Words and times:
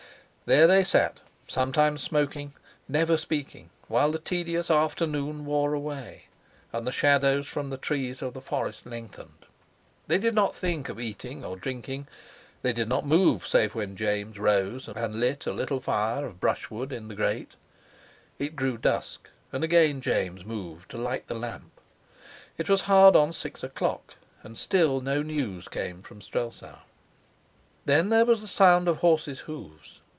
There 0.47 0.67
they 0.67 0.83
sat, 0.83 1.21
sometimes 1.47 2.03
smoking, 2.03 2.51
never 2.89 3.15
speaking, 3.15 3.69
while 3.87 4.11
the 4.11 4.19
tedious 4.19 4.69
afternoon 4.69 5.45
wore 5.45 5.73
away, 5.73 6.25
and 6.73 6.85
the 6.85 6.91
shadows 6.91 7.47
from 7.47 7.69
the 7.69 7.77
trees 7.77 8.21
of 8.21 8.33
the 8.33 8.41
forest 8.41 8.85
lengthened. 8.85 9.45
They 10.07 10.17
did 10.17 10.35
not 10.35 10.53
think 10.53 10.89
of 10.89 10.99
eating 10.99 11.45
or 11.45 11.55
drinking; 11.55 12.09
they 12.63 12.73
did 12.73 12.89
not 12.89 13.05
move, 13.05 13.47
save 13.47 13.75
when 13.75 13.95
James 13.95 14.37
rose 14.37 14.89
and 14.89 15.21
lit 15.21 15.45
a 15.47 15.53
little 15.53 15.79
fire 15.79 16.25
of 16.25 16.41
brushwood 16.41 16.91
in 16.91 17.07
the 17.07 17.15
grate. 17.15 17.55
It 18.37 18.57
grew 18.57 18.77
dusk 18.77 19.29
and 19.53 19.63
again 19.63 20.01
James 20.01 20.43
moved 20.43 20.91
to 20.91 20.97
light 20.97 21.27
the 21.27 21.35
lamp. 21.39 21.79
It 22.57 22.67
was 22.67 22.81
hard 22.81 23.15
on 23.15 23.31
six 23.31 23.63
o'clock, 23.63 24.15
and 24.43 24.57
still 24.57 24.99
no 24.99 25.21
news 25.21 25.69
came 25.69 26.01
from 26.01 26.19
Strelsau. 26.21 26.79
Then 27.85 28.09
there 28.09 28.25
was 28.25 28.41
the 28.41 28.49
sound 28.49 28.89
of 28.89 28.97
a 28.97 28.99
horse's 28.99 29.39
hoofs. 29.41 29.99